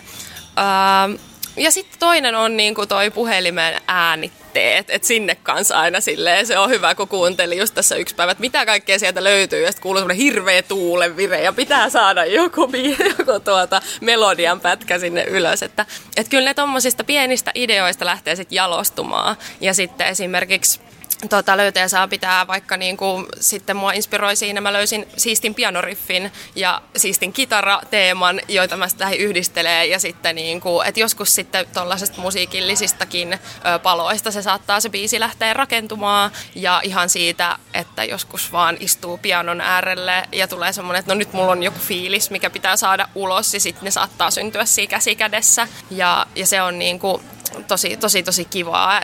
Uh, 0.56 1.31
ja 1.56 1.70
sitten 1.70 1.98
toinen 1.98 2.34
on 2.34 2.56
niinku 2.56 2.86
toi 2.86 3.10
puhelimen 3.10 3.80
äänitteet, 3.86 4.90
että 4.90 5.08
sinne 5.08 5.34
kanssa 5.34 5.80
aina 5.80 6.00
silleen 6.00 6.46
se 6.46 6.58
on 6.58 6.70
hyvä, 6.70 6.94
kun 6.94 7.08
kuuntelin 7.08 7.58
just 7.58 7.74
tässä 7.74 7.96
yksi 7.96 8.14
päivä, 8.14 8.32
että 8.32 8.40
mitä 8.40 8.66
kaikkea 8.66 8.98
sieltä 8.98 9.24
löytyy, 9.24 9.62
ja 9.62 9.68
sitten 9.68 9.82
kuuluu 9.82 10.00
semmoinen 10.00 10.24
hirveä 10.24 10.62
tuulenvire, 10.62 11.42
ja 11.42 11.52
pitää 11.52 11.90
saada 11.90 12.24
joku, 12.24 12.70
joku 13.18 13.40
tuota 13.44 13.82
melodian 14.00 14.60
pätkä 14.60 14.98
sinne 14.98 15.24
ylös, 15.24 15.62
että 15.62 15.86
et 16.16 16.28
kyllä 16.28 16.44
ne 16.44 16.54
tommosista 16.54 17.04
pienistä 17.04 17.50
ideoista 17.54 18.04
lähtee 18.04 18.36
sitten 18.36 18.56
jalostumaan, 18.56 19.36
ja 19.60 19.74
sitten 19.74 20.06
esimerkiksi 20.06 20.80
tota, 21.28 21.56
löytäjä 21.56 21.88
saa 21.88 22.08
pitää 22.08 22.46
vaikka 22.46 22.76
niin 22.76 22.96
kuin, 22.96 23.26
sitten 23.40 23.76
mua 23.76 23.92
inspiroi 23.92 24.36
siinä, 24.36 24.60
mä 24.60 24.72
löysin 24.72 25.08
siistin 25.16 25.54
pianoriffin 25.54 26.32
ja 26.54 26.82
siistin 26.96 27.32
kitarateeman, 27.32 28.40
joita 28.48 28.76
mä 28.76 28.88
sitten 28.88 29.14
yhdistelee 29.14 29.86
ja 29.86 29.98
sitten 29.98 30.34
niin 30.34 30.60
kuin, 30.60 30.86
että 30.86 31.00
joskus 31.00 31.34
sitten 31.34 31.66
tuollaisesta 31.74 32.20
musiikillisistakin 32.20 33.32
ö, 33.32 33.78
paloista 33.78 34.30
se 34.30 34.42
saattaa 34.42 34.80
se 34.80 34.88
biisi 34.88 35.20
lähteä 35.20 35.54
rakentumaan. 35.54 36.30
Ja 36.54 36.80
ihan 36.84 37.10
siitä, 37.10 37.58
että 37.74 38.04
joskus 38.04 38.52
vaan 38.52 38.76
istuu 38.80 39.18
pianon 39.18 39.60
äärelle 39.60 40.28
ja 40.32 40.48
tulee 40.48 40.72
semmoinen, 40.72 41.00
että 41.00 41.14
no 41.14 41.18
nyt 41.18 41.32
mulla 41.32 41.52
on 41.52 41.62
joku 41.62 41.78
fiilis, 41.78 42.30
mikä 42.30 42.50
pitää 42.50 42.76
saada 42.76 43.08
ulos. 43.14 43.54
Ja 43.54 43.60
sitten 43.60 43.84
ne 43.84 43.90
saattaa 43.90 44.30
syntyä 44.30 44.64
siinä 44.64 44.90
käsikädessä 44.90 45.68
ja, 45.90 46.26
ja 46.36 46.46
se 46.46 46.62
on 46.62 46.78
niin 46.78 46.98
kuin, 46.98 47.22
tosi, 47.68 47.96
tosi, 47.96 48.22
tosi 48.22 48.44
kivaa 48.44 49.02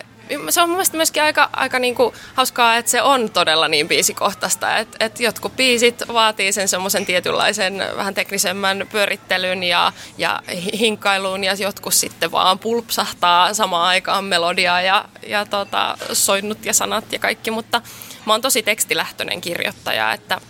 se 0.50 0.60
on 0.60 0.68
mun 0.68 0.76
mielestä 0.76 0.96
myöskin 0.96 1.22
aika, 1.22 1.50
aika 1.52 1.78
niinku 1.78 2.14
hauskaa, 2.34 2.76
että 2.76 2.90
se 2.90 3.02
on 3.02 3.30
todella 3.30 3.68
niin 3.68 3.88
biisikohtaista, 3.88 4.76
että 4.76 5.04
et 5.04 5.20
jotkut 5.20 5.56
biisit 5.56 6.02
vaatii 6.12 6.52
sen 6.52 6.68
semmoisen 6.68 7.06
tietynlaisen 7.06 7.84
vähän 7.96 8.14
teknisemmän 8.14 8.86
pyörittelyn 8.92 9.62
ja, 9.62 9.92
ja 10.18 10.42
hinkailuun 10.78 11.44
ja 11.44 11.54
jotkut 11.54 11.94
sitten 11.94 12.32
vaan 12.32 12.58
pulpsahtaa 12.58 13.54
samaan 13.54 13.88
aikaan 13.88 14.24
melodiaa 14.24 14.80
ja, 14.80 15.04
ja 15.26 15.46
tota, 15.46 15.98
soinnut 16.12 16.64
ja 16.64 16.72
sanat 16.72 17.12
ja 17.12 17.18
kaikki, 17.18 17.50
mutta 17.50 17.82
mä 18.26 18.32
oon 18.32 18.42
tosi 18.42 18.62
tekstilähtöinen 18.62 19.40
kirjoittaja, 19.40 20.12
että 20.12 20.40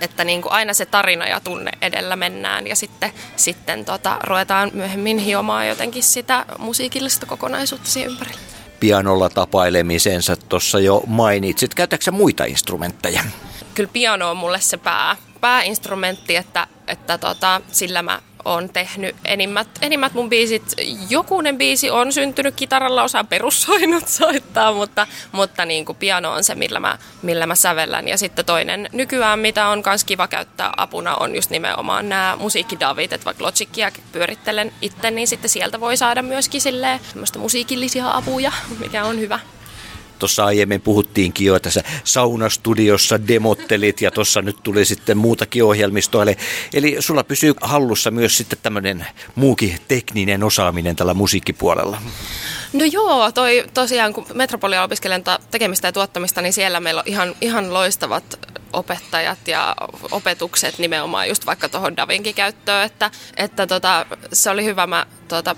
että 0.00 0.24
niin 0.24 0.42
kuin 0.42 0.52
aina 0.52 0.74
se 0.74 0.86
tarina 0.86 1.28
ja 1.28 1.40
tunne 1.40 1.70
edellä 1.82 2.16
mennään 2.16 2.66
ja 2.66 2.76
sitten, 2.76 3.12
sitten 3.36 3.84
tota, 3.84 4.16
ruvetaan 4.22 4.70
myöhemmin 4.74 5.18
hiomaan 5.18 5.68
jotenkin 5.68 6.02
sitä 6.02 6.44
musiikillista 6.58 7.26
kokonaisuutta 7.26 7.90
siihen 7.90 8.10
ympärille. 8.10 8.57
Pianolla 8.80 9.28
tapailemisensa 9.28 10.36
tuossa 10.36 10.80
jo 10.80 11.02
mainitsit. 11.06 11.74
Käytätkö 11.74 12.10
muita 12.10 12.44
instrumentteja? 12.44 13.24
Kyllä 13.74 13.90
piano 13.92 14.30
on 14.30 14.36
mulle 14.36 14.60
se 14.60 14.76
pää, 14.76 15.16
pääinstrumentti, 15.40 16.36
että, 16.36 16.66
että 16.86 17.18
tota, 17.18 17.60
sillä 17.72 18.02
mä 18.02 18.22
on 18.44 18.68
tehnyt 18.68 19.16
enimmät, 19.24 19.68
enimmät 19.82 20.14
mun 20.14 20.28
biisit. 20.28 20.74
Jokunen 21.10 21.58
biisi 21.58 21.90
on 21.90 22.12
syntynyt 22.12 22.54
kitaralla, 22.54 23.02
osaan 23.02 23.26
perussoinut 23.26 24.08
soittaa, 24.18 24.72
mutta, 24.72 25.06
mutta 25.32 25.64
niin 25.64 25.84
kuin 25.84 25.96
piano 25.96 26.32
on 26.32 26.44
se, 26.44 26.54
millä 26.54 26.80
mä, 26.80 26.98
millä 27.22 27.46
mä 27.46 27.54
sävellän. 27.54 28.08
Ja 28.08 28.18
sitten 28.18 28.44
toinen 28.44 28.88
nykyään, 28.92 29.38
mitä 29.38 29.68
on 29.68 29.82
myös 29.86 30.04
kiva 30.04 30.28
käyttää 30.28 30.72
apuna, 30.76 31.16
on 31.16 31.34
just 31.34 31.50
nimenomaan 31.50 32.08
nämä 32.08 32.36
musiikkidavit, 32.40 33.12
että 33.12 33.24
vaikka 33.24 33.44
Logicia 33.44 33.92
pyörittelen 34.12 34.72
itse, 34.82 35.10
niin 35.10 35.28
sitten 35.28 35.50
sieltä 35.50 35.80
voi 35.80 35.96
saada 35.96 36.22
myöskin 36.22 36.60
silleen 36.60 37.00
musiikillisia 37.38 38.10
apuja, 38.10 38.52
mikä 38.78 39.04
on 39.04 39.20
hyvä. 39.20 39.40
Tuossa 40.18 40.44
aiemmin 40.44 40.80
puhuttiinkin 40.80 41.46
jo, 41.46 41.56
että 41.56 41.70
sä 41.70 41.82
saunastudiossa 42.04 43.28
demottelit 43.28 44.00
ja 44.00 44.10
tuossa 44.10 44.42
nyt 44.42 44.56
tuli 44.62 44.84
sitten 44.84 45.18
muutakin 45.18 45.64
ohjelmistoa. 45.64 46.22
Eli, 46.22 46.36
eli 46.74 46.96
sulla 47.00 47.24
pysyy 47.24 47.54
hallussa 47.60 48.10
myös 48.10 48.36
sitten 48.36 48.58
tämmöinen 48.62 49.06
muukin 49.34 49.78
tekninen 49.88 50.44
osaaminen 50.44 50.96
tällä 50.96 51.14
musiikkipuolella. 51.14 52.02
No 52.72 52.84
joo, 52.84 53.32
toi 53.32 53.64
tosiaan 53.74 54.12
kun 54.12 54.26
Metropolia 54.34 54.82
opiskelen 54.82 55.24
tekemistä 55.50 55.88
ja 55.88 55.92
tuottamista, 55.92 56.42
niin 56.42 56.52
siellä 56.52 56.80
meillä 56.80 57.00
on 57.00 57.08
ihan, 57.08 57.34
ihan 57.40 57.74
loistavat 57.74 58.38
opettajat 58.72 59.48
ja 59.48 59.76
opetukset 60.10 60.78
nimenomaan 60.78 61.28
just 61.28 61.46
vaikka 61.46 61.68
tuohon 61.68 61.96
Davinkin 61.96 62.34
käyttöön, 62.34 62.84
että, 62.84 63.10
että 63.36 63.66
tota, 63.66 64.06
se 64.32 64.50
oli 64.50 64.64
hyvä. 64.64 64.86
Mä 64.86 65.06
tota, 65.28 65.56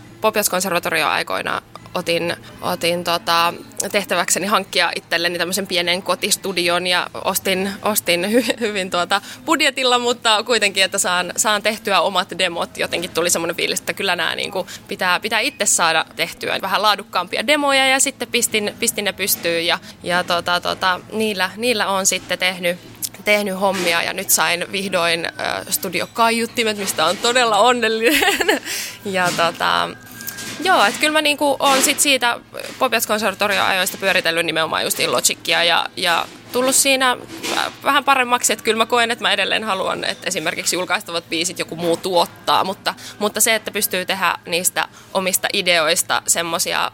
aikoina 1.11 1.63
otin, 1.95 2.37
otin 2.61 3.05
tota, 3.05 3.55
tehtäväkseni 3.93 4.47
hankkia 4.47 4.91
itselleni 4.97 5.39
tämmöisen 5.39 5.67
pienen 5.67 6.03
kotistudion 6.03 6.87
ja 6.87 7.07
ostin, 7.25 7.71
ostin 7.83 8.33
hy, 8.33 8.43
hyvin 8.61 8.91
tuota 8.91 9.21
budjetilla, 9.45 9.99
mutta 9.99 10.43
kuitenkin, 10.43 10.85
että 10.85 10.99
saan, 10.99 11.33
saan 11.37 11.63
tehtyä 11.63 12.01
omat 12.01 12.29
demot. 12.39 12.79
Jotenkin 12.79 13.11
tuli 13.11 13.31
semmoinen 13.31 13.57
fiilis, 13.57 13.81
että 13.81 13.93
kyllä 13.93 14.17
nämä 14.17 14.35
niin 14.35 14.51
kuin, 14.51 14.67
pitää, 14.89 15.21
pitää 15.21 15.41
itse 15.41 15.67
saada 15.67 16.05
tehtyä 16.17 16.59
vähän 16.63 16.83
laadukkaampia 16.83 17.47
demoja 17.47 17.87
ja 17.87 18.01
sitten 18.01 18.29
pistin, 18.29 18.75
pistin 18.81 19.05
ne 19.05 19.13
pystyyn 19.13 19.67
ja, 19.67 19.79
ja 20.03 20.25
tota, 20.25 20.61
tota, 20.61 21.01
niillä, 21.13 21.51
niillä 21.57 21.89
on 21.89 22.07
sitten 22.07 22.39
tehnyt 22.39 22.79
tehnyt 23.25 23.61
hommia 23.61 24.03
ja 24.03 24.13
nyt 24.13 24.31
sain 24.31 24.73
vihdoin 24.73 25.25
äh, 25.25 25.33
studiokaiuttimet, 25.71 26.79
mistä 26.79 27.05
on 27.07 27.17
todella 27.17 27.57
onnellinen. 27.57 28.61
ja 29.05 29.29
tota, 29.37 29.89
Joo, 30.65 30.85
että 30.85 31.01
kyllä 31.01 31.13
mä 31.13 31.23
niinku 31.23 31.57
on 31.59 31.83
sit 31.83 32.01
siitä 32.01 32.41
Popiats 32.79 33.07
ajoista 33.67 33.97
pyöritellyt 33.97 34.47
nimenomaan 34.47 34.85
just 34.85 34.99
Logicia 35.07 35.65
ja, 35.65 35.87
ja 35.97 36.27
tullut 36.53 36.75
siinä 36.75 37.17
vähän 37.85 38.05
paremmaksi, 38.05 38.53
että 38.53 38.65
kyllä 38.65 38.79
mä 38.79 38.87
koen, 38.87 39.11
että 39.11 39.25
mä 39.25 39.33
edelleen 39.33 39.65
haluan, 39.65 40.05
että 40.05 40.27
esimerkiksi 40.27 40.77
julkaistavat 40.77 41.29
biisit 41.29 41.59
joku 41.59 41.77
muu 41.77 41.97
tuottaa, 41.97 42.65
mutta, 42.65 42.95
mutta 43.19 43.41
se, 43.41 43.55
että 43.55 43.71
pystyy 43.71 44.05
tehdä 44.05 44.35
niistä 44.47 44.89
omista 45.15 45.49
ideoista 45.53 46.23
semmoisia 46.27 46.91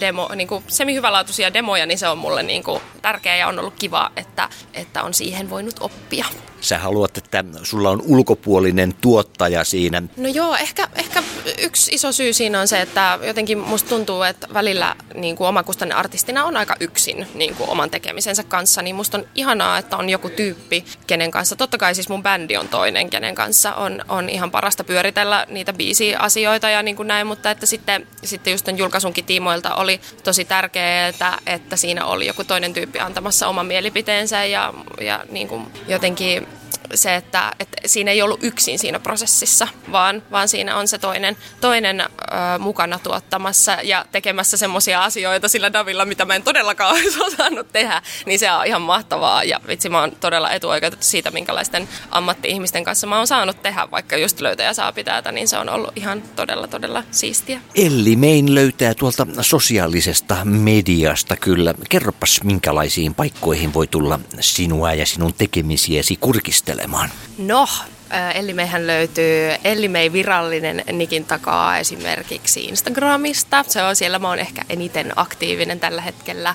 demo, 0.00 0.30
niin 0.34 0.48
kuin 0.48 0.64
semihyvälaatuisia 0.68 1.54
demoja, 1.54 1.86
niin 1.86 1.98
se 1.98 2.08
on 2.08 2.18
mulle 2.18 2.42
niin 2.42 2.62
kuin 2.62 2.80
tärkeää 3.02 3.36
ja 3.36 3.48
on 3.48 3.58
ollut 3.58 3.74
kiva, 3.78 4.10
että, 4.16 4.48
että 4.74 5.02
on 5.02 5.14
siihen 5.14 5.50
voinut 5.50 5.76
oppia. 5.80 6.24
Sä 6.60 6.78
haluat, 6.78 7.18
että 7.18 7.44
sulla 7.62 7.90
on 7.90 8.02
ulkopuolinen 8.06 8.94
tuottaja 9.00 9.64
siinä. 9.64 10.02
No 10.16 10.28
joo, 10.28 10.56
ehkä, 10.56 10.88
ehkä 10.94 11.22
yksi 11.58 11.94
iso 11.94 12.12
syy 12.12 12.32
siinä 12.32 12.60
on 12.60 12.68
se, 12.68 12.80
että 12.80 13.18
jotenkin 13.22 13.58
musta 13.58 13.88
tuntuu, 13.88 14.22
että 14.22 14.48
välillä 14.54 14.96
niin 15.14 15.36
kuin 15.36 15.48
omakustanne 15.48 15.94
artistina 15.94 16.44
on 16.44 16.56
aika 16.56 16.76
yksin 16.80 17.26
niin 17.34 17.54
kuin 17.54 17.70
oman 17.70 17.90
tekemisensä 17.90 18.44
kanssa, 18.44 18.82
niin 18.86 18.96
musta 18.96 19.18
on 19.18 19.26
ihanaa, 19.34 19.78
että 19.78 19.96
on 19.96 20.08
joku 20.08 20.30
tyyppi, 20.30 20.84
kenen 21.06 21.30
kanssa, 21.30 21.56
totta 21.56 21.78
kai 21.78 21.94
siis 21.94 22.08
mun 22.08 22.22
bändi 22.22 22.56
on 22.56 22.68
toinen, 22.68 23.10
kenen 23.10 23.34
kanssa 23.34 23.74
on, 23.74 24.04
on 24.08 24.28
ihan 24.28 24.50
parasta 24.50 24.84
pyöritellä 24.84 25.46
niitä 25.50 25.72
biisi-asioita 25.72 26.70
ja 26.70 26.82
niin 26.82 26.96
kuin 26.96 27.08
näin, 27.08 27.26
mutta 27.26 27.50
että 27.50 27.66
sitten, 27.66 28.06
sitten 28.24 28.50
just 28.50 28.64
tämän 28.64 28.78
julkaisunkin 28.78 29.24
tiimoilta 29.24 29.74
oli 29.74 30.00
tosi 30.24 30.44
tärkeää, 30.44 31.08
että, 31.46 31.76
siinä 31.76 32.04
oli 32.04 32.26
joku 32.26 32.44
toinen 32.44 32.72
tyyppi 32.72 33.00
antamassa 33.00 33.48
oman 33.48 33.66
mielipiteensä 33.66 34.44
ja, 34.44 34.74
ja 35.00 35.24
niin 35.30 35.48
kuin 35.48 35.66
jotenkin 35.88 36.46
se, 36.94 37.14
että, 37.14 37.52
että 37.60 37.76
siinä 37.86 38.10
ei 38.10 38.22
ollut 38.22 38.44
yksin 38.44 38.78
siinä 38.78 39.00
prosessissa, 39.00 39.68
vaan, 39.92 40.22
vaan 40.30 40.48
siinä 40.48 40.76
on 40.76 40.88
se 40.88 40.98
toinen, 40.98 41.36
toinen 41.60 42.00
ö, 42.00 42.04
mukana 42.58 42.98
tuottamassa 42.98 43.72
ja 43.82 44.04
tekemässä 44.12 44.56
semmoisia 44.56 45.04
asioita 45.04 45.48
sillä 45.48 45.72
Davilla, 45.72 46.04
mitä 46.04 46.24
mä 46.24 46.34
en 46.34 46.42
todellakaan 46.42 46.90
olisi 46.96 47.22
osannut 47.22 47.72
tehdä, 47.72 48.02
niin 48.26 48.38
se 48.38 48.52
on 48.52 48.66
ihan 48.66 48.82
mahtavaa 48.82 49.44
ja 49.44 49.60
vitsi 49.68 49.88
mä 49.88 50.00
oon 50.00 50.16
todella 50.20 50.50
etuoikeutettu 50.50 51.06
siitä, 51.06 51.30
minkälaisten 51.30 51.88
ammatti-ihmisten 52.10 52.84
kanssa 52.84 53.06
mä 53.06 53.16
oon 53.16 53.26
saanut 53.26 53.62
tehdä, 53.62 53.88
vaikka 53.90 54.16
just 54.16 54.40
löytäjä 54.40 54.72
saa 54.72 54.92
pitää, 54.92 55.32
niin 55.32 55.48
se 55.48 55.58
on 55.58 55.68
ollut 55.68 55.92
ihan 55.96 56.22
todella, 56.36 56.66
todella 56.66 57.02
siistiä. 57.10 57.60
Elli 57.74 58.16
Mein 58.16 58.54
löytää 58.54 58.94
tuolta 58.94 59.26
sosiaalisesta 59.40 60.36
mediasta 60.44 61.36
kyllä. 61.36 61.74
Kerropas, 61.88 62.40
minkälaisiin 62.44 63.14
paikkoihin 63.14 63.74
voi 63.74 63.86
tulla 63.86 64.20
sinua 64.40 64.92
ja 64.92 65.06
sinun 65.06 65.34
tekemisiäsi 65.34 66.16
kurkistella 66.16 66.55
kuuntelemaan? 66.64 67.10
No, 67.38 67.68
Ellimeihän 68.34 68.86
löytyy 68.86 69.50
Ellimei 69.64 70.12
virallinen 70.12 70.84
nikin 70.92 71.24
takaa 71.24 71.78
esimerkiksi 71.78 72.64
Instagramista. 72.64 73.64
Se 73.68 73.82
on 73.82 73.96
siellä, 73.96 74.18
mä 74.18 74.28
oon 74.28 74.38
ehkä 74.38 74.62
eniten 74.68 75.12
aktiivinen 75.16 75.80
tällä 75.80 76.02
hetkellä. 76.02 76.54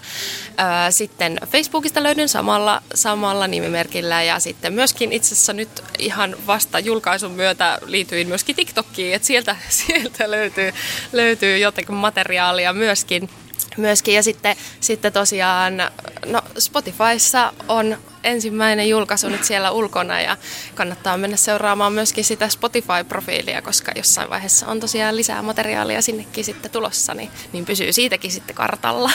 Sitten 0.89 1.39
Facebookista 1.51 2.03
löydyn 2.03 2.29
samalla, 2.29 2.81
samalla 2.93 3.47
nimimerkillä 3.47 4.23
ja 4.23 4.39
sitten 4.39 4.73
myöskin 4.73 5.11
itse 5.11 5.33
asiassa 5.35 5.53
nyt 5.53 5.83
ihan 5.99 6.35
vasta 6.47 6.79
julkaisun 6.79 7.31
myötä 7.31 7.79
liityin 7.85 8.27
myöskin 8.27 8.55
TikTokiin, 8.55 9.15
että 9.15 9.25
sieltä, 9.25 9.55
sieltä 9.69 10.31
löytyy, 10.31 10.73
löytyy 11.13 11.57
jotenkin 11.57 11.95
materiaalia 11.95 12.73
myöskin 12.73 13.29
myöskin. 13.77 14.15
Ja 14.15 14.23
sitten, 14.23 14.55
sitten 14.79 15.13
tosiaan, 15.13 15.77
no 16.25 16.41
Spotifyssa 16.59 17.53
on 17.67 17.97
ensimmäinen 18.23 18.89
julkaisu 18.89 19.29
nyt 19.29 19.43
siellä 19.43 19.71
ulkona 19.71 20.21
ja 20.21 20.37
kannattaa 20.75 21.17
mennä 21.17 21.37
seuraamaan 21.37 21.93
myöskin 21.93 22.23
sitä 22.23 22.49
Spotify-profiilia, 22.49 23.61
koska 23.61 23.91
jossain 23.95 24.29
vaiheessa 24.29 24.67
on 24.67 24.79
tosiaan 24.79 25.15
lisää 25.15 25.41
materiaalia 25.41 26.01
sinnekin 26.01 26.43
sitten 26.43 26.71
tulossa, 26.71 27.13
niin, 27.13 27.31
niin 27.53 27.65
pysyy 27.65 27.93
siitäkin 27.93 28.31
sitten 28.31 28.55
kartalla. 28.55 29.11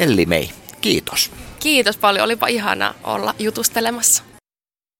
Elli 0.00 0.26
Mei, 0.26 0.50
kiitos. 0.80 1.30
Kiitos 1.60 1.96
paljon, 1.96 2.24
olipa 2.24 2.46
ihana 2.46 2.94
olla 3.04 3.34
jutustelemassa. 3.38 4.22